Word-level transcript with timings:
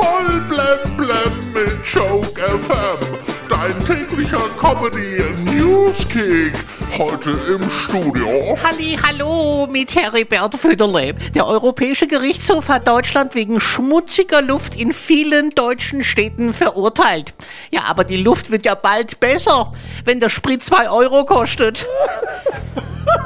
Voll 0.00 0.40
blem 0.48 0.96
blem 0.96 1.52
mit 1.52 1.84
Joke 1.84 2.40
FM. 2.40 3.18
Dein 3.50 3.84
täglicher 3.84 4.48
Comedy 4.56 5.22
Newskick. 5.44 6.54
Heute 6.96 7.32
im 7.48 7.68
Studio. 7.68 8.56
Halli, 8.64 8.98
hallo 9.06 9.68
mit 9.70 9.94
Heribert 9.94 10.54
Föderle. 10.54 11.12
Der 11.34 11.46
Europäische 11.46 12.06
Gerichtshof 12.06 12.70
hat 12.70 12.88
Deutschland 12.88 13.34
wegen 13.34 13.60
schmutziger 13.60 14.40
Luft 14.40 14.74
in 14.74 14.94
vielen 14.94 15.50
deutschen 15.50 16.02
Städten 16.02 16.54
verurteilt. 16.54 17.34
Ja, 17.70 17.82
aber 17.84 18.04
die 18.04 18.16
Luft 18.16 18.50
wird 18.50 18.64
ja 18.64 18.76
bald 18.76 19.20
besser, 19.20 19.70
wenn 20.06 20.18
der 20.18 20.30
Sprit 20.30 20.64
2 20.64 20.88
Euro 20.88 21.26
kostet. 21.26 21.86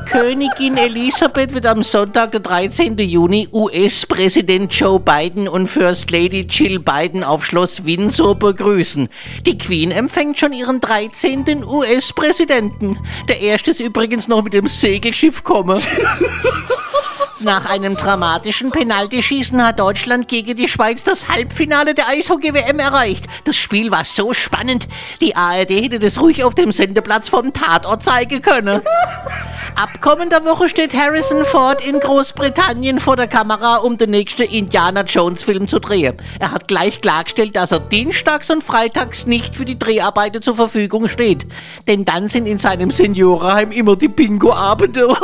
Königin 0.07 0.77
Elisabeth 0.77 1.55
wird 1.55 1.66
am 1.66 1.82
Sonntag, 1.82 2.32
der 2.32 2.41
13. 2.41 2.98
Juni, 2.98 3.48
US-Präsident 3.53 4.73
Joe 4.73 5.00
Biden 5.00 5.48
und 5.48 5.66
First 5.66 6.11
Lady 6.11 6.46
Jill 6.48 6.79
Biden 6.79 7.25
auf 7.25 7.44
Schloss 7.44 7.85
Windsor 7.85 8.35
begrüßen. 8.35 9.08
Die 9.46 9.58
Queen 9.58 9.90
empfängt 9.90 10.39
schon 10.39 10.53
ihren 10.53 10.80
13. 10.80 11.64
US-Präsidenten. 11.64 12.99
Der 13.29 13.40
erste 13.40 13.71
ist 13.71 13.80
übrigens 13.80 14.29
noch 14.29 14.43
mit 14.43 14.53
dem 14.53 14.68
Segelschiff 14.68 15.43
komme. 15.43 15.80
Nach 17.41 17.68
einem 17.68 17.96
dramatischen 17.96 18.71
Penaltyschießen 18.71 19.63
hat 19.66 19.79
Deutschland 19.79 20.29
gegen 20.29 20.57
die 20.57 20.68
Schweiz 20.68 21.05
das 21.05 21.29
Halbfinale 21.29 21.94
der 21.94 22.08
Eishockey-WM 22.08 22.79
erreicht. 22.79 23.27
Das 23.44 23.57
Spiel 23.57 23.91
war 23.91 24.05
so 24.05 24.32
spannend. 24.32 24.86
Die 25.21 25.36
ARD 25.36 25.71
hätte 25.71 25.99
das 25.99 26.21
ruhig 26.21 26.43
auf 26.43 26.55
dem 26.55 26.72
Sendeplatz 26.72 27.29
vom 27.29 27.52
Tatort 27.52 28.02
zeigen 28.02 28.41
können. 28.41 28.80
Ab 29.77 30.01
kommender 30.01 30.45
Woche 30.45 30.69
steht 30.69 30.95
Harrison 30.95 31.45
Ford 31.45 31.85
in 31.85 31.99
Großbritannien 31.99 33.01
vor 33.01 33.17
der 33.17 33.27
Kamera, 33.27 33.78
um 33.78 33.98
den 33.98 34.11
nächsten 34.11 34.42
Indiana 34.42 35.03
Jones 35.03 35.42
Film 35.42 35.67
zu 35.67 35.81
drehen. 35.81 36.17
Er 36.39 36.53
hat 36.53 36.69
gleich 36.69 37.00
klargestellt, 37.00 37.56
dass 37.56 37.73
er 37.73 37.81
dienstags 37.81 38.50
und 38.50 38.62
freitags 38.62 39.27
nicht 39.27 39.56
für 39.56 39.64
die 39.64 39.77
Dreharbeiten 39.77 40.42
zur 40.42 40.55
Verfügung 40.55 41.08
steht. 41.08 41.47
Denn 41.89 42.05
dann 42.05 42.28
sind 42.28 42.47
in 42.47 42.58
seinem 42.58 42.91
Seniorenheim 42.91 43.72
immer 43.72 43.97
die 43.97 44.06
Bingo-Abende. 44.06 45.08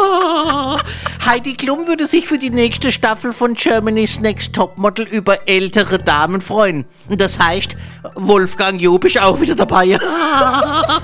Heidi 1.25 1.55
Klum 1.55 1.87
würde 1.87 2.09
sich 2.09 2.27
für 2.27 2.39
die 2.39 2.51
nächste 2.51 2.91
Staffel 2.91 3.33
von 3.33 3.55
Germany's 3.55 4.19
Next 4.19 4.53
Topmodel 4.53 5.07
über 5.07 5.49
ältere 5.49 6.01
Damen 6.01 6.41
freuen. 6.41 6.87
Das 7.09 7.39
heißt, 7.39 7.77
Wolfgang 8.17 8.81
Job 8.81 9.05
ist 9.05 9.21
auch 9.21 9.41
wieder 9.41 9.55
dabei. 9.55 9.97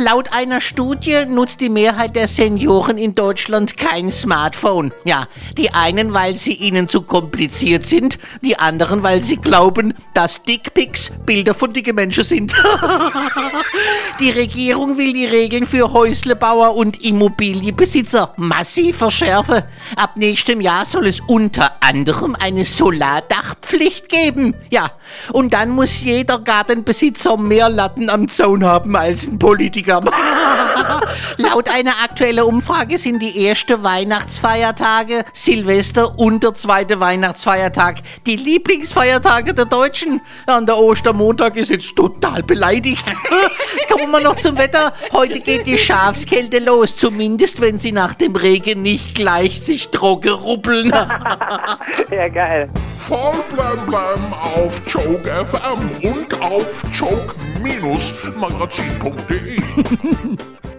Laut 0.00 0.32
einer 0.32 0.60
Studie 0.60 1.24
nutzt 1.26 1.60
die 1.60 1.68
Mehrheit 1.68 2.14
der 2.14 2.28
Senioren 2.28 2.98
in 2.98 3.16
Deutschland 3.16 3.76
kein 3.76 4.12
Smartphone. 4.12 4.92
Ja, 5.02 5.24
die 5.56 5.74
einen, 5.74 6.14
weil 6.14 6.36
sie 6.36 6.52
ihnen 6.52 6.88
zu 6.88 7.02
kompliziert 7.02 7.84
sind, 7.84 8.16
die 8.40 8.56
anderen, 8.56 9.02
weil 9.02 9.24
sie 9.24 9.38
glauben, 9.38 9.94
dass 10.14 10.44
Dickpics 10.44 11.10
Bilder 11.26 11.52
von 11.52 11.72
dicken 11.72 11.96
Menschen 11.96 12.22
sind. 12.22 12.54
die 14.20 14.30
Regierung 14.30 14.98
will 14.98 15.12
die 15.12 15.26
Regeln 15.26 15.66
für 15.66 15.92
Häuslebauer 15.92 16.76
und 16.76 17.02
Immobilienbesitzer 17.02 18.34
massiv 18.36 18.98
verschärfen. 18.98 19.64
Ab 19.96 20.12
nächstem 20.14 20.60
Jahr 20.60 20.86
soll 20.86 21.08
es 21.08 21.18
unter 21.26 21.72
anderem 21.80 22.36
eine 22.38 22.64
Solardachpflicht 22.66 24.08
geben. 24.08 24.54
Ja, 24.70 24.92
und 25.32 25.54
dann 25.54 25.70
muss 25.70 26.00
jeder 26.02 26.38
Gartenbesitzer 26.38 27.36
mehr 27.36 27.68
Latten 27.68 28.08
am 28.10 28.28
Zaun 28.28 28.64
haben 28.64 28.94
als 28.94 29.26
ein 29.26 29.40
Politiker. 29.40 29.87
Laut 31.36 31.68
einer 31.68 31.92
aktuellen 32.04 32.44
Umfrage 32.44 32.98
sind 32.98 33.20
die 33.20 33.46
ersten 33.46 33.82
Weihnachtsfeiertage, 33.82 35.24
Silvester 35.32 36.18
und 36.18 36.42
der 36.42 36.54
zweite 36.54 37.00
Weihnachtsfeiertag 37.00 37.96
die 38.26 38.36
Lieblingsfeiertage 38.36 39.54
der 39.54 39.64
Deutschen. 39.64 40.20
Und 40.46 40.68
der 40.68 40.78
Ostermontag 40.78 41.56
ist 41.56 41.70
jetzt 41.70 41.94
total 41.96 42.42
beleidigt. 42.42 43.04
Kommen 43.90 44.10
wir 44.10 44.20
noch 44.20 44.36
zum 44.36 44.58
Wetter. 44.58 44.92
Heute 45.12 45.40
geht 45.40 45.66
die 45.66 45.78
Schafskälte 45.78 46.58
los, 46.58 46.96
zumindest 46.96 47.60
wenn 47.60 47.78
sie 47.78 47.92
nach 47.92 48.14
dem 48.14 48.36
Regen 48.36 48.82
nicht 48.82 49.14
gleich 49.14 49.60
sich 49.60 49.88
trocken 49.88 50.30
ruppeln. 50.30 50.92
Ja, 52.10 52.28
geil. 52.28 52.70
Voll 52.98 53.42
blem 53.50 54.34
auf 54.34 54.82
Joke 54.86 55.46
FM 55.46 55.90
und 56.02 56.40
auf 56.42 56.84
joke-magazin.de. 56.92 59.62